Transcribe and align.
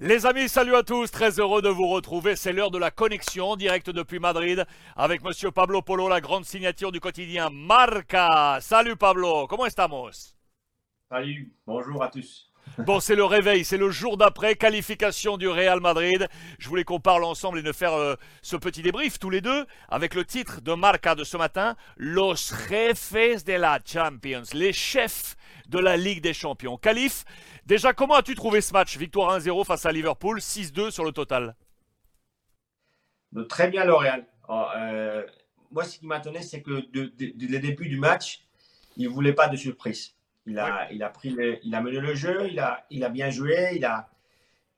Les 0.00 0.26
amis, 0.26 0.48
salut 0.48 0.74
à 0.74 0.82
tous, 0.82 1.08
très 1.12 1.38
heureux 1.38 1.62
de 1.62 1.68
vous 1.68 1.86
retrouver. 1.86 2.34
C'est 2.34 2.52
l'heure 2.52 2.72
de 2.72 2.78
la 2.78 2.90
connexion 2.90 3.50
en 3.50 3.56
direct 3.56 3.90
depuis 3.90 4.18
Madrid 4.18 4.66
avec 4.96 5.22
monsieur 5.22 5.52
Pablo 5.52 5.82
Polo, 5.82 6.08
la 6.08 6.20
grande 6.20 6.44
signature 6.44 6.90
du 6.90 6.98
quotidien 6.98 7.48
Marca. 7.48 8.58
Salut 8.60 8.96
Pablo, 8.96 9.46
comment 9.46 9.66
estamos? 9.66 10.34
Salut, 11.08 11.54
bonjour 11.64 12.02
à 12.02 12.08
tous. 12.08 12.52
Bon, 12.78 12.98
c'est 12.98 13.14
le 13.14 13.24
réveil, 13.24 13.64
c'est 13.64 13.76
le 13.76 13.90
jour 13.90 14.16
d'après, 14.16 14.56
qualification 14.56 15.36
du 15.36 15.46
Real 15.46 15.80
Madrid. 15.80 16.26
Je 16.58 16.68
voulais 16.68 16.82
qu'on 16.82 16.98
parle 16.98 17.22
ensemble 17.22 17.60
et 17.60 17.62
de 17.62 17.70
faire 17.70 17.92
euh, 17.92 18.16
ce 18.42 18.56
petit 18.56 18.82
débrief 18.82 19.20
tous 19.20 19.30
les 19.30 19.40
deux 19.40 19.64
avec 19.88 20.14
le 20.14 20.24
titre 20.24 20.60
de 20.60 20.72
Marca 20.74 21.14
de 21.14 21.22
ce 21.22 21.36
matin, 21.36 21.76
Los 21.96 22.52
Jefes 22.68 23.44
de 23.44 23.52
la 23.52 23.78
Champions, 23.84 24.42
les 24.54 24.72
chefs 24.72 25.36
de 25.68 25.78
la 25.78 25.96
Ligue 25.96 26.20
des 26.20 26.34
Champions. 26.34 26.76
Calif, 26.76 27.24
déjà 27.64 27.92
comment 27.92 28.14
as-tu 28.14 28.34
trouvé 28.34 28.60
ce 28.60 28.72
match? 28.72 28.96
Victoire 28.96 29.38
1-0 29.38 29.64
face 29.64 29.86
à 29.86 29.92
Liverpool, 29.92 30.38
6-2 30.38 30.90
sur 30.90 31.04
le 31.04 31.12
total. 31.12 31.54
Très 33.48 33.68
bien 33.68 33.84
le 33.84 33.94
Real. 33.94 34.26
Oh, 34.48 34.64
euh, 34.76 35.24
moi, 35.70 35.84
ce 35.84 36.00
qui 36.00 36.06
m'attendait, 36.06 36.42
c'est 36.42 36.62
que 36.62 36.84
dès 36.92 37.32
le 37.48 37.58
début 37.60 37.88
du 37.88 37.98
match, 37.98 38.40
il 38.96 39.08
ne 39.08 39.14
voulait 39.14 39.32
pas 39.32 39.46
de 39.46 39.56
surprise. 39.56 40.13
Il 40.46 40.58
a, 40.58 40.92
il 40.92 41.02
a, 41.02 41.08
pris 41.08 41.34
il 41.62 41.74
a 41.74 41.80
mené 41.80 42.00
le 42.00 42.14
jeu, 42.14 42.48
il 42.50 42.58
a, 42.58 42.84
il 42.90 43.02
a 43.02 43.08
bien 43.08 43.30
joué, 43.30 43.70
il 43.76 43.84
a, 43.84 44.10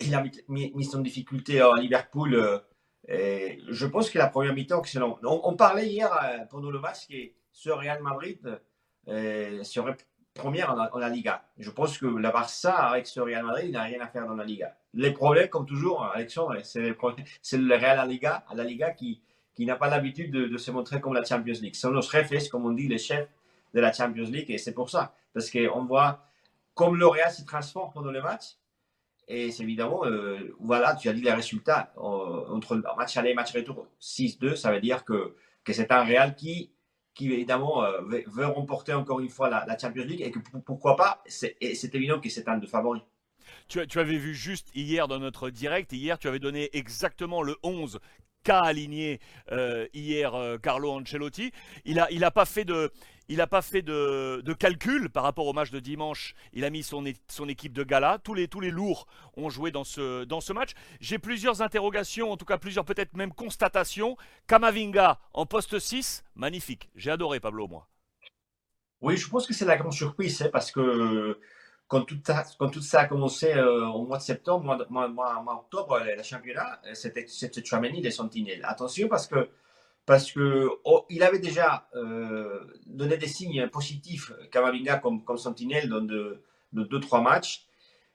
il 0.01 0.15
a 0.15 0.23
mis, 0.49 0.73
mis 0.75 0.85
son 0.85 1.01
difficulté 1.01 1.61
à 1.61 1.73
Liverpool. 1.77 2.35
Euh, 2.35 2.59
et 3.09 3.59
je 3.69 3.87
pense 3.87 4.11
que 4.11 4.19
la 4.19 4.29
première 4.29 4.55
mi-temps, 4.55 4.81
excellent. 4.81 5.19
On, 5.23 5.41
on, 5.45 5.57
parlait 5.57 5.89
hier 5.89 6.13
euh, 6.13 6.45
pendant 6.51 6.71
le 6.71 6.81
match 6.81 7.07
que 7.09 7.15
ce 7.53 7.71
Real 7.71 8.03
Madrid 8.03 8.61
euh, 9.09 9.63
serait 9.63 9.97
première 10.35 10.71
en, 10.71 10.99
la 10.99 11.09
Liga. 11.09 11.45
Je 11.59 11.71
pense 11.71 11.99
que 11.99 12.07
la 12.07 12.31
Barça, 12.31 12.75
avec 12.75 13.07
ce 13.07 13.21
Real 13.21 13.45
Madrid, 13.45 13.67
il 13.67 13.73
n'a 13.73 13.83
rien 13.83 14.01
à 14.01 14.07
faire 14.07 14.27
dans 14.27 14.35
la 14.35 14.45
Liga. 14.45 14.77
Les 14.95 15.13
problèmes, 15.13 15.49
comme 15.49 15.67
toujours, 15.67 16.05
Alexandre, 16.05 16.57
c'est 16.65 16.81
le, 16.81 17.75
Real 17.75 17.99
à 17.99 18.05
la 18.05 18.07
Liga, 18.07 18.45
à 18.49 18.55
la 18.55 18.65
Liga 18.65 18.91
qui, 18.91 19.23
qui 19.55 19.67
n'a 19.67 19.77
pas 19.77 19.89
l'habitude 19.89 20.33
de, 20.33 20.47
de, 20.47 20.59
se 20.59 20.71
montrer 20.71 21.01
comme 21.01 21.15
la 21.15 21.25
Champions 21.25 21.55
League. 21.61 21.75
Ce 21.75 21.83
sont 21.83 21.91
nos 21.91 22.03
chefs, 22.03 22.51
comme 22.51 22.67
on 22.67 22.73
dit, 22.73 22.89
les 22.89 22.99
chefs 22.99 23.29
de 23.77 23.81
la 23.81 23.93
Champions 23.93 24.25
League. 24.25 24.51
Et 24.51 24.59
c'est 24.59 24.73
pour 24.73 24.91
ça. 24.91 25.15
Parce 25.35 25.51
qu'on 25.51 25.85
voit 25.85 26.27
comme 26.75 26.97
le 26.97 27.07
Real 27.07 27.31
se 27.31 27.45
transforme 27.45 27.93
pendant 27.93 28.11
le 28.11 28.23
match. 28.23 28.57
Et 29.29 29.51
c'est 29.51 29.65
évidemment, 29.65 30.07
euh, 30.07 30.55
voilà, 30.61 30.95
tu 30.95 31.09
as 31.09 31.13
dit 31.13 31.21
les 31.21 31.33
résultats 31.33 31.93
entre 31.97 32.77
match 32.97 33.17
aller 33.17 33.31
et 33.31 33.35
match 33.35 33.53
retour 33.53 33.89
6-2, 34.01 34.55
ça 34.55 34.71
veut 34.71 34.81
dire 34.81 35.05
que, 35.05 35.35
que 35.65 35.73
c'est 35.73 35.91
un 35.91 36.05
Real 36.05 36.37
qui, 36.37 36.71
qui 37.13 37.33
évidemment 37.33 37.83
euh, 37.83 38.01
veut, 38.29 38.47
remporter 38.47 38.93
encore 38.93 39.19
une 39.19 39.29
fois 39.29 39.51
la, 39.51 39.79
Champions 39.79 40.05
League 40.05 40.23
et 40.23 40.31
que 40.31 40.39
pourquoi 40.39 40.97
pas, 40.97 41.23
c'est 41.27 41.57
évident 41.61 42.21
que 42.21 42.29
c'est 42.29 42.47
un 42.49 42.59
de 42.59 42.67
favoris. 42.67 43.03
Tu, 43.69 43.85
tu, 43.89 43.99
avais 43.99 44.19
vu 44.19 44.35
juste 44.35 44.69
hier 44.75 45.09
dans 45.09 45.19
notre 45.19 45.51
direct, 45.51 45.93
hier 45.93 46.19
tu 46.19 46.29
avais 46.29 46.39
donné 46.39 46.71
exactement 46.73 47.43
le 47.43 47.57
11 47.65 47.99
aligné 48.55 49.21
euh, 49.53 49.87
hier 49.95 50.33
Carlo 50.63 50.91
Ancelotti. 50.93 51.53
Il 51.85 51.97
n'a 51.97 52.11
il 52.11 52.25
a 52.25 52.31
pas 52.31 52.45
fait 52.45 52.65
de, 52.65 52.91
il 53.29 53.39
n'a 53.39 53.47
pas 53.47 53.63
fait 53.63 53.83
de, 53.83 54.53
calcul 54.59 55.11
par 55.11 55.25
rapport 55.25 55.47
au 55.47 55.53
match 55.53 55.71
de 55.71 55.81
dimanche. 55.81 56.35
Il 56.53 56.65
a 56.65 56.71
mis 56.71 56.83
son, 56.83 57.05
son 57.29 57.49
équipe 57.49 57.73
de 57.73 57.83
gala. 57.83 58.19
Tous 58.23 58.35
les, 58.35 58.49
tous 58.49 58.61
les 58.61 58.71
lourds 58.71 59.07
ont 59.37 59.51
joué 59.51 59.71
dans 59.71 59.85
ce, 59.85 60.25
dans 60.25 60.41
ce 60.41 60.53
match. 60.53 60.73
J'ai 61.01 61.19
plusieurs 61.19 61.63
interrogations, 61.63 62.31
en 62.31 62.37
tout 62.37 62.45
cas 62.45 62.59
plusieurs 62.59 62.85
peut-être 62.85 63.17
même 63.17 63.33
constatations. 63.33 64.17
Kamavinga 64.47 65.19
en 65.33 65.47
poste 65.47 65.79
6, 65.79 66.25
magnifique. 66.35 66.89
J'ai 66.95 67.11
adoré 67.11 67.41
Pablo, 67.41 67.67
moi. 67.67 67.89
Oui, 69.01 69.17
je 69.17 69.29
pense 69.29 69.47
que 69.47 69.55
c'est 69.55 69.67
la 69.67 69.77
grande 69.77 69.93
surprise, 69.93 70.41
hein, 70.43 70.49
parce 70.53 70.73
que 70.73 71.39
quand 71.89 72.03
tout, 72.03 72.21
ça, 72.25 73.01
a 73.01 73.05
commencé 73.07 73.55
euh, 73.55 73.87
au 73.87 74.07
mois 74.07 74.19
de 74.19 74.23
septembre, 74.23 74.65
mois, 74.91 75.09
mois, 75.09 75.43
mois, 75.43 75.55
octobre, 75.55 76.01
le 76.05 76.23
championnat, 76.23 76.81
euh, 76.87 76.95
c'était 76.95 77.27
Chouameni 77.65 78.01
des 78.01 78.11
Sentinelles. 78.11 78.65
Attention 78.65 79.09
parce 79.09 79.27
que 79.27 79.49
parce 80.05 80.31
que 80.31 80.69
oh, 80.85 81.05
il 81.11 81.23
avait 81.25 81.41
déjà 81.41 81.89
euh, 81.97 82.65
donné 82.87 83.17
des 83.17 83.27
signes 83.27 83.69
positifs, 83.69 84.33
Kamavinga 84.53 84.99
comme, 84.99 85.25
comme 85.25 85.37
sentinelle 85.37 85.89
dans 85.89 86.01
de, 86.01 86.43
deux 86.73 87.01
trois 87.01 87.21
matchs. 87.21 87.67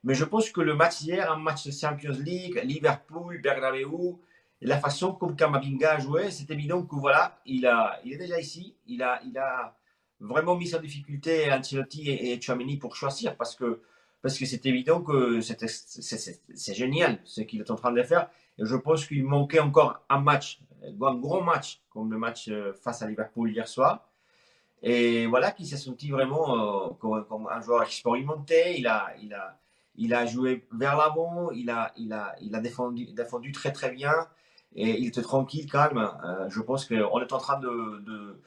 Mais 0.03 0.13
je 0.15 0.23
pense 0.23 0.49
que 0.51 0.61
le 0.61 0.73
match 0.73 1.01
hier, 1.01 1.29
un 1.29 1.37
match 1.37 1.65
de 1.65 1.71
Champions 1.71 2.17
League, 2.17 2.61
Liverpool, 2.63 3.41
Bernabeu, 3.41 4.15
la 4.61 4.79
façon 4.79 5.13
comme 5.13 5.35
Kamavinga 5.35 5.95
a 5.95 5.99
joué, 5.99 6.31
c'est 6.31 6.49
évident 6.49 6.83
que 6.83 6.95
voilà, 6.95 7.41
il, 7.45 7.67
a, 7.67 7.99
il 8.05 8.13
est 8.13 8.17
déjà 8.17 8.39
ici, 8.39 8.77
il 8.87 9.03
a, 9.03 9.21
il 9.25 9.37
a 9.37 9.75
vraiment 10.21 10.55
mis 10.55 10.73
en 10.75 10.79
difficulté 10.79 11.51
Ancelotti 11.51 12.09
et, 12.09 12.33
et 12.33 12.77
pour 12.79 12.95
choisir 12.95 13.35
parce 13.35 13.55
que 13.55 13.81
parce 14.21 14.37
que 14.37 14.45
c'est 14.45 14.65
évident 14.65 15.01
que 15.01 15.39
c'est 15.41 16.73
génial 16.73 17.19
ce 17.23 17.41
qu'il 17.41 17.59
est 17.59 17.71
en 17.71 17.75
train 17.75 17.91
de 17.91 18.03
faire. 18.03 18.29
Et 18.59 18.65
je 18.65 18.75
pense 18.75 19.05
qu'il 19.05 19.23
manquait 19.23 19.59
encore 19.59 20.03
un 20.09 20.19
match, 20.19 20.61
un 20.83 21.15
gros 21.15 21.41
match, 21.41 21.81
comme 21.89 22.11
le 22.11 22.19
match 22.19 22.47
euh, 22.47 22.73
face 22.73 23.01
à 23.01 23.07
Liverpool 23.07 23.51
hier 23.51 23.67
soir. 23.67 24.07
Et 24.83 25.25
voilà, 25.25 25.51
qu'il 25.51 25.65
s'est 25.65 25.77
senti 25.77 26.11
vraiment 26.11 26.89
euh, 26.89 26.89
comme, 26.99 27.47
un 27.51 27.61
joueur 27.61 27.83
expérimenté. 27.83 28.77
Il 28.77 28.87
a, 28.87 29.11
il 29.21 29.33
a, 29.33 29.59
il 29.95 30.13
a 30.13 30.25
joué 30.27 30.67
vers 30.71 30.95
l'avant, 30.97 31.49
il 31.51 31.69
a, 31.71 31.91
il 31.97 32.13
a, 32.13 32.35
il 32.41 32.53
a 32.55 32.59
défendu, 32.59 33.07
défendu 33.13 33.51
très 33.51 33.71
très 33.71 33.91
bien. 33.91 34.13
Et 34.75 34.99
il 34.99 35.07
était 35.07 35.23
tranquille, 35.23 35.69
calme. 35.69 36.11
Euh, 36.23 36.47
je 36.49 36.61
pense 36.61 36.85
qu'on 36.85 37.21
est 37.21 37.33
en 37.33 37.39
train 37.39 37.59
de 37.59 38.39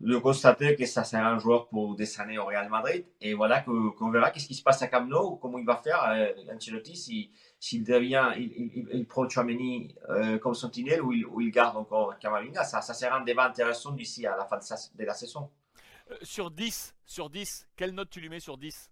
de 0.00 0.16
constater 0.16 0.76
que 0.76 0.86
ça 0.86 1.02
sert 1.02 1.24
un 1.24 1.38
joueur 1.38 1.68
pour 1.68 1.96
des 1.96 2.20
années 2.20 2.38
au 2.38 2.44
Real 2.44 2.68
Madrid. 2.68 3.04
Et 3.20 3.34
voilà 3.34 3.60
qu'on 3.60 4.10
verra 4.10 4.30
qu'est-ce 4.30 4.46
qui 4.46 4.54
se 4.54 4.62
passe 4.62 4.80
à 4.82 4.88
Camp 4.88 5.06
Nou, 5.06 5.36
comment 5.36 5.58
il 5.58 5.66
va 5.66 5.76
faire 5.76 6.04
euh, 6.10 6.54
Ancelotti, 6.54 6.96
s'il 6.96 7.30
si, 7.58 7.80
devient, 7.82 8.30
il, 8.36 8.52
il, 8.52 8.88
il 8.92 9.06
prend 9.06 9.28
Chouameni 9.28 9.94
euh, 10.08 10.38
comme 10.38 10.54
sentinelle 10.54 11.02
ou 11.02 11.12
il, 11.12 11.26
ou 11.26 11.40
il 11.40 11.50
garde 11.50 11.76
encore 11.76 12.16
Camavinga. 12.18 12.62
Ça, 12.62 12.80
ça 12.80 12.94
sera 12.94 13.16
un 13.16 13.24
débat 13.24 13.46
intéressant 13.46 13.90
d'ici 13.90 14.24
à 14.26 14.36
la 14.36 14.44
fin 14.44 14.58
de, 14.58 15.04
la 15.04 15.14
saison. 15.14 15.50
Euh, 16.10 16.16
sur 16.22 16.50
10, 16.50 16.94
sur 17.04 17.28
10, 17.28 17.68
quelle 17.76 17.92
note 17.92 18.10
tu 18.10 18.20
lui 18.20 18.28
mets 18.28 18.40
sur 18.40 18.56
10 18.56 18.90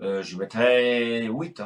Je 0.00 0.36
mettrais 0.38 1.26
8. 1.26 1.62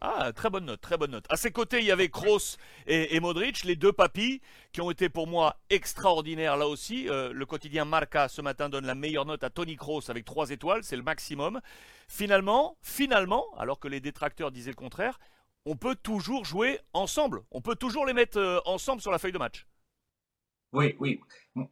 Ah, 0.00 0.30
très 0.34 0.50
bonne 0.50 0.66
note, 0.66 0.80
très 0.82 0.98
bonne 0.98 1.12
note. 1.12 1.24
À 1.30 1.36
ses 1.36 1.50
côtés, 1.50 1.78
il 1.78 1.86
y 1.86 1.90
avait 1.90 2.10
Kroos 2.10 2.58
et, 2.86 3.18
Modric, 3.18 3.64
les 3.64 3.76
deux 3.76 3.92
papis, 3.92 4.42
qui 4.72 4.82
ont 4.82 4.90
été 4.90 5.08
pour 5.08 5.26
moi 5.26 5.56
extraordinaires 5.70 6.58
là 6.58 6.68
aussi. 6.68 7.08
Euh, 7.08 7.32
le 7.32 7.46
quotidien 7.46 7.86
Marca 7.86 8.28
ce 8.28 8.42
matin 8.42 8.68
donne 8.68 8.84
la 8.84 8.94
meilleure 8.94 9.24
note 9.24 9.42
à 9.42 9.48
Tony 9.48 9.76
Kroos 9.76 10.10
avec 10.10 10.26
3 10.26 10.50
étoiles, 10.50 10.84
c'est 10.84 10.96
le 10.96 11.02
maximum. 11.02 11.60
Finalement, 12.08 12.76
finalement, 12.82 13.46
alors 13.56 13.80
que 13.80 13.88
les 13.88 14.00
détracteurs 14.00 14.50
disaient 14.50 14.70
le 14.70 14.76
contraire, 14.76 15.18
on 15.64 15.76
peut 15.76 15.96
toujours 15.96 16.44
jouer 16.44 16.78
ensemble. 16.92 17.42
On 17.50 17.62
peut 17.62 17.74
toujours 17.74 18.04
les 18.04 18.12
mettre 18.12 18.38
euh, 18.38 18.60
ensemble 18.66 19.00
sur 19.00 19.10
la 19.10 19.18
feuille 19.18 19.32
de 19.32 19.38
match. 19.38 19.66
Oui, 20.72 20.94
oui. 21.00 21.20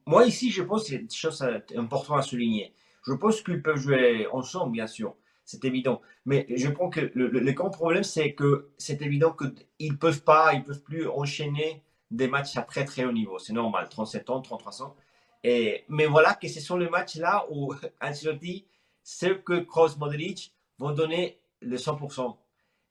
Moi 0.07 0.25
ici, 0.25 0.51
je 0.51 0.63
pense 0.63 0.85
que 0.85 0.89
c'est 0.89 0.97
une 0.97 1.11
chose 1.11 1.47
importante 1.77 2.19
à 2.21 2.23
souligner. 2.23 2.73
Je 3.07 3.13
pense 3.13 3.43
qu'ils 3.43 3.61
peuvent 3.61 3.77
jouer 3.77 4.27
ensemble, 4.33 4.73
bien 4.73 4.87
sûr 4.87 5.15
c'est 5.45 5.65
évident. 5.65 6.01
Mais 6.25 6.47
je 6.49 6.69
pense 6.69 6.95
que 6.95 7.11
le, 7.15 7.53
grand 7.53 7.71
problème, 7.71 8.05
c'est 8.05 8.35
que 8.35 8.71
c'est 8.79 9.03
évident 9.03 9.33
qu'ils 9.33 9.93
ne 9.93 9.97
peuvent 9.97 10.23
pas, 10.23 10.55
ils 10.55 10.63
peuvent 10.63 10.83
plus 10.83 11.09
enchaîner 11.09 11.83
des 12.11 12.29
matchs 12.29 12.57
à 12.57 12.63
très 12.63 12.85
très 12.85 13.05
haut 13.05 13.13
niveau. 13.13 13.39
C'est 13.39 13.53
normal, 13.53 13.89
37 13.89 14.31
ans, 14.31 14.41
33 14.41 14.83
ans. 14.83 14.97
Mais 15.45 16.07
voilà 16.09 16.35
que 16.35 16.49
ce 16.49 16.61
sont 16.61 16.77
les 16.77 16.89
matchs-là 16.89 17.47
où 17.51 17.75
Ancelotti 18.01 18.67
sait 19.03 19.39
que 19.39 19.61
Kroos 19.61 19.97
Modric 19.99 20.55
vont 20.79 20.93
donner 20.93 21.39
le 21.61 21.77
100%. 21.77 22.37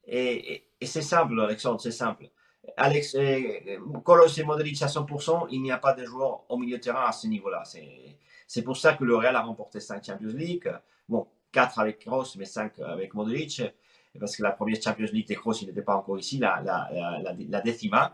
Et, 0.08 0.64
c'est 0.81 1.02
simple, 1.02 1.40
Alexandre, 1.40 1.81
c'est 1.81 1.91
simple. 1.91 2.30
Alex, 2.78 3.18
Kroos 4.03 4.28
et 4.38 4.44
Modric 4.44 4.81
à 4.81 4.88
100%, 4.88 5.47
il 5.52 5.62
n'y 5.62 5.72
a 5.72 5.78
pas 5.78 5.94
de 5.94 6.06
joueurs 6.06 6.44
au 6.50 6.58
milieu 6.58 6.78
de 6.78 6.84
terrain 6.84 7.06
à 7.06 7.12
ce 7.12 7.28
niveau-là. 7.28 7.64
C'est 8.47 8.62
pour 8.62 8.78
ça 8.78 8.94
que 8.94 9.03
le 9.03 9.16
Real 9.16 9.35
a 9.35 9.41
remporté 9.41 9.80
5 9.80 10.06
Champions 10.06 10.28
League. 10.28 10.72
Bon, 11.09 11.28
4 11.53 11.80
avec 11.80 12.00
Kroos, 12.00 12.36
mais 12.38 12.46
5 12.46 12.80
avec 12.80 13.14
Modric, 13.14 13.62
parce 14.19 14.36
que 14.36 14.44
la 14.44 14.52
première 14.52 14.81
Champions 14.81 15.08
League 15.14 15.28
de 15.30 15.36
Kroos, 15.36 15.53
il 15.62 15.68
n'était 15.68 15.81
pas 15.81 15.96
encore 15.96 16.19
ici, 16.19 16.38
la, 16.38 16.62
la, 16.62 16.90
la, 16.94 17.34
la 17.38 17.61
décima. 17.61 18.14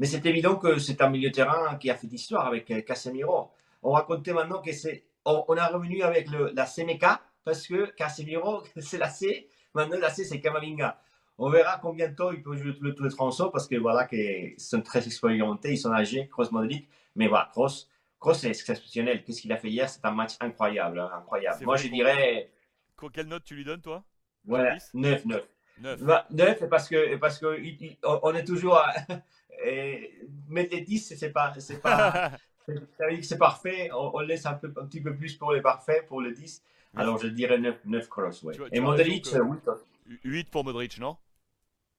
Mais 0.00 0.06
c'est 0.06 0.24
évident 0.26 0.56
que 0.56 0.78
c'est 0.78 1.00
un 1.02 1.10
milieu 1.10 1.30
terrain 1.30 1.76
qui 1.76 1.90
a 1.90 1.94
fait 1.94 2.06
l'histoire 2.06 2.46
avec 2.46 2.70
euh, 2.70 2.80
Casemiro. 2.80 3.50
On 3.82 3.92
racontait 3.92 4.32
maintenant 4.32 4.60
que 4.62 4.72
c'est, 4.72 5.04
on, 5.26 5.44
on, 5.46 5.56
a 5.58 5.66
revenu 5.68 6.02
avec 6.02 6.30
le, 6.30 6.52
la 6.54 6.64
CMK, 6.64 7.04
parce 7.44 7.66
que 7.66 7.90
Casemiro, 7.90 8.62
c'est 8.78 8.98
la 8.98 9.10
C, 9.10 9.46
maintenant 9.74 9.98
la 9.98 10.10
C, 10.10 10.24
c'est 10.24 10.40
Kamavinga. 10.40 10.98
On 11.36 11.50
verra 11.50 11.78
combien 11.82 12.08
de 12.08 12.14
temps 12.14 12.30
il 12.32 12.42
peut 12.42 12.56
jouer 12.56 12.74
tous 12.74 13.04
les, 13.04 13.10
tronçons, 13.10 13.50
parce 13.50 13.66
que 13.68 13.76
voilà, 13.76 14.06
qu'ils 14.06 14.54
sont 14.58 14.80
très 14.82 15.04
expérimentés, 15.06 15.72
ils 15.72 15.78
sont 15.78 15.92
âgés, 15.92 16.28
Kroos, 16.28 16.50
Modric. 16.50 16.88
Mais 17.16 17.28
voilà, 17.28 17.48
Kroos, 17.52 17.86
Kroos, 18.18 18.34
c'est 18.34 18.48
exceptionnel. 18.48 19.22
Qu'est-ce 19.22 19.42
qu'il 19.42 19.52
a 19.52 19.56
fait 19.56 19.68
hier? 19.68 19.88
C'est 19.88 20.04
un 20.04 20.12
match 20.12 20.32
incroyable, 20.40 21.00
hein, 21.00 21.10
incroyable. 21.14 21.64
Moi, 21.64 21.76
je 21.76 21.88
dirais 21.88 22.50
quelle 23.08 23.26
note 23.26 23.44
tu 23.44 23.54
lui 23.54 23.64
donnes, 23.64 23.80
toi? 23.80 24.04
Voilà, 24.44 24.76
9, 24.94 25.24
9. 25.24 25.48
9. 25.80 26.02
9 26.30 26.68
parce 26.68 26.88
que, 26.88 27.16
parce 27.16 27.38
que 27.38 27.58
on 28.02 28.34
est 28.34 28.44
toujours 28.44 28.76
à, 28.76 28.92
mettre 30.48 30.74
les 30.74 30.82
10, 30.82 31.14
c'est 31.16 31.30
pas, 31.30 31.52
c'est 31.58 31.80
pas, 31.80 32.32
c'est 33.22 33.38
parfait. 33.38 33.90
On, 33.92 34.18
laisse 34.20 34.46
un, 34.46 34.54
peu, 34.54 34.72
un 34.76 34.86
petit 34.86 35.00
peu 35.00 35.14
plus 35.14 35.36
pour 35.36 35.52
les 35.52 35.60
parfaits, 35.60 36.06
pour 36.06 36.20
le 36.20 36.32
10. 36.32 36.62
Alors 36.96 37.18
je 37.18 37.28
dirais 37.28 37.58
9, 37.58 37.80
9 37.84 38.08
cross, 38.08 38.42
ouais. 38.42 38.54
Et 38.72 38.80
Modric, 38.80 39.26
8. 39.26 40.18
8 40.24 40.50
pour 40.50 40.64
Modric, 40.64 40.98
non? 40.98 41.16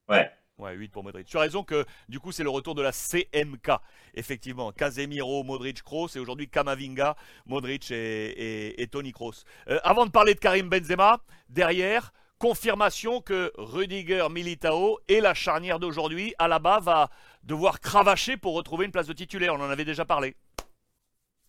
Ouais. 0.09 0.29
Ouais, 0.57 0.75
8 0.75 0.89
pour 0.89 1.03
Modric. 1.03 1.27
Tu 1.27 1.37
as 1.37 1.41
raison 1.41 1.63
que 1.63 1.85
du 2.07 2.19
coup 2.19 2.31
c'est 2.31 2.43
le 2.43 2.49
retour 2.49 2.75
de 2.75 2.81
la 2.81 2.91
CMK. 2.91 3.71
Effectivement, 4.13 4.71
Casemiro, 4.71 5.43
Modric, 5.43 5.81
Kroos 5.81 6.09
et 6.15 6.19
aujourd'hui 6.19 6.49
Kamavinga, 6.49 7.15
Modric 7.47 7.89
et, 7.91 8.87
Tony 8.91 9.11
Kroos. 9.11 9.43
Euh, 9.69 9.79
avant 9.83 10.05
de 10.05 10.11
parler 10.11 10.35
de 10.35 10.39
Karim 10.39 10.69
Benzema, 10.69 11.19
derrière, 11.49 12.13
confirmation 12.37 13.21
que 13.21 13.51
Rudiger 13.57 14.27
Militao 14.29 14.99
et 15.07 15.21
la 15.21 15.33
charnière 15.33 15.79
d'aujourd'hui, 15.79 16.33
Alaba 16.37 16.79
va 16.79 17.09
devoir 17.43 17.79
cravacher 17.79 18.37
pour 18.37 18.55
retrouver 18.55 18.85
une 18.85 18.91
place 18.91 19.07
de 19.07 19.13
titulaire. 19.13 19.53
On 19.53 19.61
en 19.61 19.69
avait 19.69 19.85
déjà 19.85 20.05
parlé. 20.05 20.35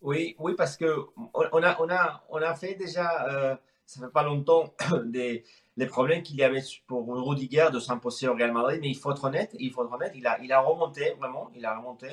Oui, 0.02 0.36
oui, 0.38 0.54
parce 0.56 0.76
que 0.76 1.06
on 1.32 1.62
a, 1.62 1.76
on 1.80 1.88
a, 1.88 2.24
on 2.28 2.42
a 2.42 2.54
fait 2.54 2.74
déjà, 2.74 3.26
euh, 3.28 3.56
ça 3.86 4.00
fait 4.00 4.12
pas 4.12 4.22
longtemps, 4.22 4.74
des, 5.04 5.44
les 5.76 5.86
problèmes 5.86 6.22
qu'il 6.22 6.36
y 6.36 6.42
avait 6.42 6.62
pour 6.86 7.06
Rudiger 7.26 7.68
de 7.72 7.78
s'imposer 7.78 8.28
au 8.28 8.34
Real 8.34 8.52
Madrid, 8.52 8.78
mais 8.82 8.88
il 8.88 8.96
faut 8.96 9.10
être 9.10 9.24
honnête, 9.24 9.54
il 9.58 9.70
faut 9.72 9.84
être 9.84 9.92
honnête, 9.92 10.12
il 10.14 10.26
a, 10.26 10.38
il 10.42 10.52
a 10.52 10.60
remonté, 10.60 11.14
vraiment, 11.18 11.50
il 11.54 11.64
a 11.64 11.76
remonté. 11.76 12.08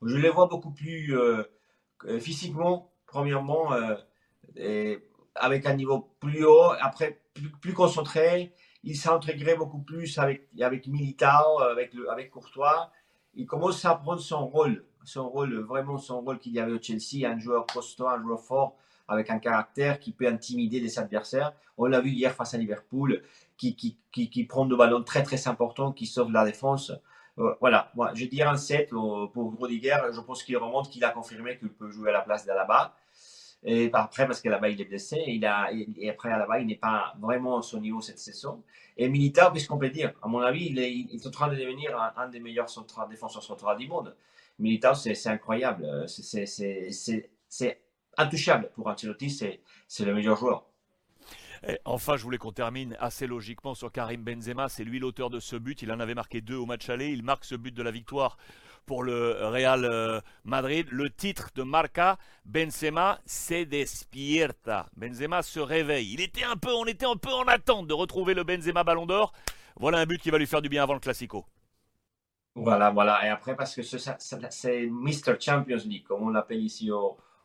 Je 0.00 0.16
le 0.16 0.30
vois 0.30 0.46
beaucoup 0.46 0.72
plus 0.72 1.16
euh, 1.16 1.44
physiquement, 2.18 2.90
premièrement, 3.06 3.72
euh, 3.74 4.96
avec 5.34 5.66
un 5.66 5.74
niveau 5.74 6.14
plus 6.20 6.44
haut, 6.44 6.72
après 6.80 7.20
plus, 7.60 7.72
concentré. 7.74 8.52
Il 8.82 8.96
s'est 8.96 9.10
intégré 9.10 9.54
beaucoup 9.54 9.78
plus 9.78 10.18
avec, 10.18 10.48
avec 10.60 10.88
Militao, 10.88 11.60
avec, 11.60 11.94
le, 11.94 12.10
avec 12.10 12.30
Courtois. 12.30 12.90
Il 13.34 13.46
commence 13.46 13.84
à 13.84 13.94
prendre 13.94 14.20
son 14.20 14.46
rôle, 14.46 14.84
son 15.04 15.28
rôle, 15.28 15.60
vraiment 15.60 15.98
son 15.98 16.20
rôle 16.20 16.38
qu'il 16.38 16.52
y 16.52 16.60
avait 16.60 16.72
au 16.72 16.82
Chelsea, 16.82 17.26
un 17.26 17.38
joueur 17.38 17.66
costaud, 17.66 18.08
un 18.08 18.20
joueur 18.20 18.40
fort, 18.40 18.76
avec 19.12 19.30
un 19.30 19.38
caractère 19.38 20.00
qui 20.00 20.12
peut 20.12 20.26
intimider 20.26 20.80
les 20.80 20.98
adversaires. 20.98 21.52
On 21.78 21.86
l'a 21.86 22.00
vu 22.00 22.10
hier 22.10 22.34
face 22.34 22.54
à 22.54 22.58
Liverpool, 22.58 23.22
qui, 23.56 23.76
qui, 23.76 23.96
qui, 24.30 24.44
prend 24.44 24.66
de 24.66 24.74
ballons 24.74 25.02
très 25.02 25.22
très 25.22 25.46
importants, 25.48 25.92
qui 25.92 26.06
sauve 26.06 26.32
la 26.32 26.44
défense. 26.44 26.92
Euh, 27.38 27.54
voilà, 27.60 27.90
moi 27.94 28.12
je 28.14 28.26
dirais 28.26 28.48
un 28.48 28.56
7 28.56 28.90
pour 28.90 29.56
Rudiger. 29.60 29.96
Je 30.12 30.20
pense 30.20 30.42
qu'il 30.42 30.56
remonte, 30.56 30.90
qu'il 30.90 31.04
a 31.04 31.10
confirmé 31.10 31.58
qu'il 31.58 31.70
peut 31.70 31.90
jouer 31.90 32.10
à 32.10 32.12
la 32.12 32.20
place 32.22 32.44
d'Alaba. 32.44 32.94
Et 33.64 33.90
après, 33.92 34.26
parce 34.26 34.40
que 34.40 34.48
là-bas, 34.48 34.70
il 34.70 34.80
est 34.80 34.84
blessé. 34.84 35.22
Il 35.28 35.46
a, 35.46 35.70
et 35.72 36.10
après, 36.10 36.30
là-bas, 36.30 36.58
il 36.58 36.66
n'est 36.66 36.74
pas 36.76 37.14
vraiment 37.20 37.58
à 37.58 37.62
son 37.62 37.80
niveau 37.80 38.00
cette 38.00 38.18
saison. 38.18 38.62
Et 38.96 39.08
Militao, 39.08 39.52
qu'est-ce 39.52 39.68
qu'on 39.68 39.78
peut 39.78 39.88
dire? 39.90 40.12
À 40.20 40.28
mon 40.28 40.40
avis, 40.40 40.66
il 40.66 40.78
est, 40.80 41.26
en 41.26 41.30
train 41.30 41.48
de 41.48 41.54
devenir 41.54 41.96
un, 42.16 42.28
des 42.28 42.40
meilleurs 42.40 42.68
défenseurs 43.08 43.42
centrales 43.42 43.78
du 43.78 43.86
monde. 43.86 44.16
Militao, 44.58 44.94
c'est 44.94 45.26
incroyable. 45.28 46.06
C'est 46.08 47.81
intouchable 48.16 48.70
pour 48.74 48.86
Ancelotti. 48.86 49.30
C'est 49.30 50.04
le 50.04 50.14
meilleur 50.14 50.36
joueur. 50.36 50.64
Et 51.66 51.78
enfin, 51.84 52.16
je 52.16 52.24
voulais 52.24 52.38
qu'on 52.38 52.52
termine 52.52 52.96
assez 52.98 53.26
logiquement 53.26 53.74
sur 53.74 53.92
Karim 53.92 54.22
Benzema. 54.24 54.68
C'est 54.68 54.84
lui 54.84 54.98
l'auteur 54.98 55.30
de 55.30 55.38
ce 55.38 55.54
but. 55.54 55.80
Il 55.82 55.92
en 55.92 56.00
avait 56.00 56.14
marqué 56.14 56.40
deux 56.40 56.56
au 56.56 56.66
match 56.66 56.88
aller. 56.88 57.10
Il 57.10 57.22
marque 57.22 57.44
ce 57.44 57.54
but 57.54 57.72
de 57.72 57.82
la 57.82 57.92
victoire 57.92 58.36
pour 58.84 59.04
le 59.04 59.46
Real 59.46 59.84
euh, 59.84 60.20
Madrid. 60.44 60.88
Le 60.90 61.08
titre 61.08 61.50
de 61.54 61.62
Marca, 61.62 62.18
Benzema 62.44 63.20
se 63.26 63.62
despierta. 63.64 64.86
Benzema 64.96 65.42
se 65.42 65.60
réveille. 65.60 66.12
Il 66.12 66.20
était 66.20 66.42
un 66.42 66.56
peu, 66.56 66.72
on 66.72 66.86
était 66.86 67.06
un 67.06 67.16
peu 67.16 67.32
en 67.32 67.44
attente 67.44 67.86
de 67.86 67.94
retrouver 67.94 68.34
le 68.34 68.42
Benzema 68.42 68.82
Ballon 68.82 69.06
d'Or. 69.06 69.32
Voilà 69.76 69.98
un 69.98 70.06
but 70.06 70.20
qui 70.20 70.30
va 70.30 70.38
lui 70.38 70.46
faire 70.46 70.62
du 70.62 70.68
bien 70.68 70.82
avant 70.82 70.94
le 70.94 71.00
Classico. 71.00 71.46
Voilà, 72.54 72.90
voilà. 72.90 73.24
Et 73.24 73.28
après, 73.28 73.56
parce 73.56 73.74
que 73.74 73.82
c'est 73.82 74.86
Mr. 74.90 75.40
Champions 75.40 75.78
League, 75.86 76.04
comme 76.04 76.22
on 76.22 76.30
l'appelle 76.30 76.62
ici 76.62 76.90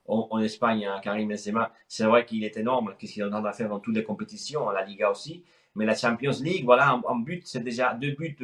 en, 0.07 0.39
Espagne, 0.39 0.85
hein, 0.85 0.99
Karim 1.03 1.29
Benzema. 1.29 1.71
C'est 1.87 2.05
vrai 2.05 2.25
qu'il 2.25 2.43
est 2.43 2.57
énorme, 2.57 2.95
qu'est-ce 2.97 3.13
qu'il 3.13 3.21
est 3.21 3.25
en 3.25 3.29
train 3.29 3.41
de 3.41 3.51
faire 3.55 3.69
dans 3.69 3.79
toutes 3.79 3.95
les 3.95 4.03
compétitions, 4.03 4.69
la 4.69 4.83
Liga 4.83 5.11
aussi. 5.11 5.43
Mais 5.75 5.85
la 5.85 5.95
Champions 5.95 6.31
League, 6.41 6.65
voilà, 6.65 6.99
en, 7.05 7.15
but, 7.15 7.45
c'est 7.45 7.63
déjà 7.63 7.93
deux 7.93 8.11
buts 8.11 8.37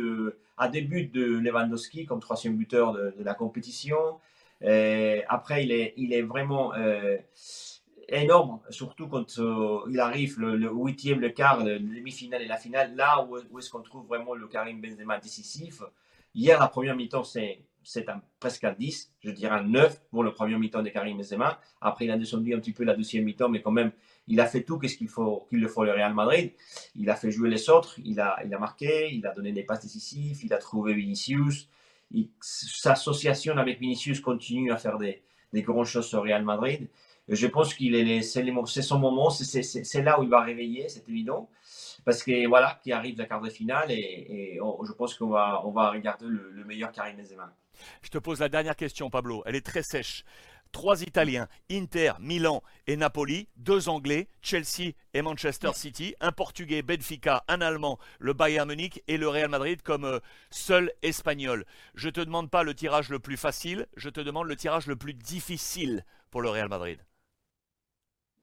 à 0.58 0.68
deux 0.68 0.82
buts 0.82 1.08
de 1.08 1.24
Lewandowski 1.24 2.06
comme 2.06 2.20
troisième 2.20 2.56
buteur 2.56 2.94
de, 2.94 3.14
la 3.20 3.34
compétition. 3.34 4.20
après, 4.62 5.64
il 5.64 5.72
est, 5.72 5.94
il 5.98 6.14
est 6.14 6.22
vraiment 6.22 6.74
euh, 6.76 7.18
énorme, 8.10 8.60
surtout 8.70 9.08
quand 9.08 9.40
euh, 9.40 9.80
il 9.90 10.00
arrive 10.00 10.40
le, 10.40 10.70
huitième, 10.72 11.20
le 11.20 11.30
quart, 11.30 11.64
le 11.64 11.80
demi-finale 11.80 12.42
et 12.42 12.48
la 12.48 12.58
finale, 12.58 12.96
là 12.96 13.26
où, 13.26 13.38
est-ce 13.58 13.70
qu'on 13.70 13.82
trouve 13.82 14.06
vraiment 14.08 14.34
le 14.34 14.48
Karim 14.48 14.82
Benzema 14.82 15.20
décisif. 15.20 15.82
Hier, 16.36 16.60
la 16.60 16.68
première 16.68 16.96
mi-temps, 16.96 17.24
c'est 17.24 17.60
c'est 17.84 18.06
presque 18.40 18.64
un 18.64 18.74
10, 18.74 19.14
je 19.20 19.32
dirais 19.32 19.56
un 19.56 19.64
9 19.64 20.02
pour 20.10 20.24
le 20.24 20.34
premier 20.34 20.58
mi-temps 20.58 20.82
de 20.82 20.90
Karim 20.90 21.18
Benzema. 21.18 21.60
Après, 21.82 22.06
il 22.06 22.12
a 22.12 22.18
descendu 22.18 22.54
un 22.54 22.60
petit 22.60 22.74
peu 22.74 22.84
la 22.84 22.96
deuxième 22.96 23.26
mi-temps, 23.26 23.50
mais 23.50 23.62
quand 23.62 23.72
même, 23.72 23.92
il 24.28 24.40
a 24.40 24.46
fait 24.46 24.64
tout 24.64 24.80
ce 24.82 24.96
qu'il 24.96 25.10
faut 25.10 25.46
qu'il 25.50 25.60
le 25.60 25.68
faut 25.68 25.84
le 25.84 25.92
Real 25.92 26.14
Madrid. 26.14 26.54
Il 26.96 27.10
a 27.10 27.16
fait 27.16 27.32
jouer 27.32 27.50
les 27.50 27.70
autres, 27.70 28.00
il 28.04 28.20
a, 28.20 28.40
il 28.46 28.54
a 28.54 28.60
marqué, 28.60 29.14
il 29.14 29.26
a 29.28 29.34
donné 29.34 29.52
des 29.52 29.64
passes 29.64 29.84
décisives, 29.84 30.40
il 30.44 30.54
a 30.54 30.58
trouvé 30.58 30.94
Vinicius. 30.94 31.70
sa 32.42 32.94
association 32.94 33.58
avec 33.58 33.80
Vinicius 33.80 34.20
continue 34.20 34.72
à 34.72 34.78
faire 34.78 34.98
des, 34.98 35.24
des 35.52 35.62
grandes 35.62 35.86
choses 35.86 36.14
au 36.14 36.22
Real 36.22 36.44
Madrid. 36.44 36.90
Je 37.30 37.48
pense 37.48 37.74
qu'il 37.74 37.96
est, 37.96 38.22
c'est 38.22 38.82
son 38.82 39.00
moment, 39.00 39.30
c'est 39.30 40.02
là 40.02 40.20
où 40.20 40.24
il 40.24 40.30
va 40.30 40.42
réveiller, 40.42 40.90
c'est 40.90 41.08
évident 41.08 41.50
parce 42.06 42.24
que 42.24 42.48
voilà, 42.48 42.80
qui 42.84 42.92
arrive 42.92 43.18
la 43.18 43.26
quart 43.26 43.42
de 43.42 43.50
finale 43.50 43.92
et, 43.92 44.60
je 44.60 44.92
pense 44.94 45.16
qu'on 45.16 45.30
va, 45.30 45.62
on 45.66 45.72
va 45.72 45.92
regarder 45.92 46.26
le, 46.26 46.52
le 46.52 46.66
meilleur 46.66 46.92
Karim 46.92 47.18
Benzema. 47.18 47.54
Je 48.02 48.10
te 48.10 48.18
pose 48.18 48.40
la 48.40 48.50
dernière 48.50 48.76
question, 48.76 49.10
Pablo. 49.10 49.44
Elle 49.46 49.56
est 49.56 49.66
très 49.66 49.84
sèche. 49.84 50.24
Trois 50.72 51.04
Italiens, 51.04 51.48
Inter, 51.72 52.14
Milan 52.20 52.64
et 52.88 52.98
Napoli, 52.98 53.48
deux 53.58 53.90
Anglais, 53.90 54.28
Chelsea 54.42 54.94
et 55.14 55.22
Manchester 55.22 55.70
City, 55.76 56.16
un 56.20 56.32
Portugais, 56.32 56.82
Benfica, 56.82 57.44
un 57.48 57.62
Allemand, 57.62 58.00
le 58.18 58.34
Bayern 58.34 58.68
Munich 58.68 59.04
et 59.08 59.18
le 59.18 59.28
Real 59.28 59.50
Madrid 59.50 59.84
comme 59.84 60.04
euh, 60.04 60.20
seul 60.50 60.92
Espagnol. 61.04 61.66
Je 61.94 62.08
ne 62.08 62.12
te 62.12 62.22
demande 62.22 62.50
pas 62.50 62.64
le 62.64 62.74
tirage 62.74 63.10
le 63.10 63.20
plus 63.20 63.38
facile, 63.38 63.86
je 63.96 64.10
te 64.10 64.20
demande 64.20 64.48
le 64.48 64.56
tirage 64.56 64.88
le 64.88 64.96
plus 64.96 65.14
difficile 65.14 66.06
pour 66.32 66.42
le 66.42 66.50
Real 66.50 66.70
Madrid. 66.70 67.00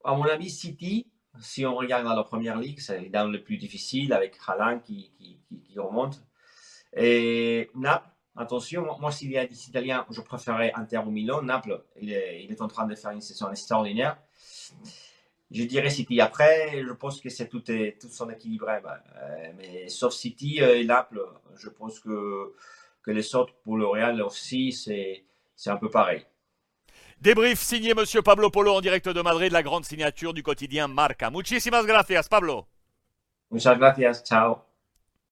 À 0.05 0.15
mon 0.15 0.23
avis, 0.23 0.49
City, 0.49 1.11
si 1.41 1.65
on 1.65 1.75
regarde 1.75 2.05
dans 2.05 2.15
la 2.15 2.23
première 2.23 2.57
ligue, 2.57 2.79
c'est 2.79 3.09
dans 3.09 3.27
le 3.29 3.43
plus 3.43 3.57
difficile 3.57 4.13
avec 4.13 4.37
Haaland 4.47 4.79
qui, 4.79 5.11
qui, 5.17 5.41
qui 5.49 5.79
remonte. 5.79 6.23
Et 6.95 7.69
Naples, 7.75 8.10
Attention, 8.35 8.97
moi, 8.99 9.11
s'il 9.11 9.31
y 9.31 9.37
a 9.37 9.45
des 9.45 9.67
Italiens, 9.67 10.05
je 10.09 10.21
préférerais 10.21 10.71
Inter 10.75 10.99
ou 10.99 11.11
Milan. 11.11 11.41
Naples, 11.41 11.83
il 11.99 12.11
est, 12.11 12.43
il 12.43 12.51
est, 12.51 12.61
en 12.61 12.67
train 12.67 12.87
de 12.87 12.95
faire 12.95 13.11
une 13.11 13.21
saison 13.21 13.51
extraordinaire. 13.51 14.17
Je 15.51 15.63
dirais 15.63 15.89
City. 15.89 16.21
Après, 16.21 16.81
je 16.81 16.93
pense 16.93 17.19
que 17.19 17.29
c'est 17.29 17.49
tout, 17.49 17.69
est, 17.69 17.99
tout 17.99 18.07
son 18.07 18.29
équilibré. 18.29 18.79
Bah, 18.81 19.03
euh, 19.17 19.51
mais 19.57 19.89
sauf 19.89 20.13
City 20.13 20.59
et 20.59 20.85
Naples, 20.85 21.21
je 21.55 21.69
pense 21.69 21.99
que, 21.99 22.53
que 23.03 23.11
les 23.11 23.35
autres 23.35 23.53
pour 23.63 23.77
le 23.77 23.85
Real 23.85 24.21
aussi, 24.21 24.71
c'est 24.71 25.25
un 25.69 25.77
peu 25.77 25.89
pareil. 25.89 26.25
Débrief 27.19 27.59
signé 27.59 27.93
Monsieur 27.93 28.23
Pablo 28.23 28.49
Polo 28.49 28.73
en 28.73 28.81
direct 28.81 29.07
de 29.07 29.21
Madrid, 29.21 29.51
la 29.51 29.61
grande 29.61 29.85
signature 29.85 30.33
du 30.33 30.41
quotidien 30.41 30.87
Marca. 30.87 31.29
Muchísimas 31.29 31.85
gracias, 31.85 32.27
Pablo. 32.27 32.65
Muchas 33.51 33.77
gracias. 33.77 34.23
Ciao. 34.23 34.70